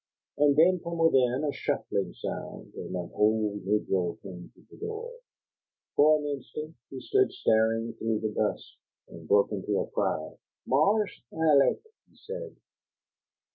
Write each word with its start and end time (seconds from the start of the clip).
And 0.39 0.55
then, 0.55 0.79
from 0.79 0.97
within, 0.97 1.43
a 1.47 1.53
shuffling 1.53 2.11
sound, 2.15 2.73
and 2.73 2.95
an 2.95 3.11
old 3.13 3.63
negro 3.63 4.19
came 4.23 4.51
to 4.55 4.65
the 4.71 4.77
door. 4.77 5.11
For 5.95 6.17
an 6.17 6.25
instant 6.25 6.75
he 6.89 6.99
stood 6.99 7.31
staring 7.31 7.93
through 7.93 8.21
the 8.21 8.33
dusk, 8.33 8.77
and 9.09 9.27
broke 9.27 9.51
into 9.51 9.77
a 9.79 9.85
cry. 9.91 10.37
"Marse 10.65 11.21
Alec!" 11.31 11.83
he 12.09 12.15
said. 12.15 12.55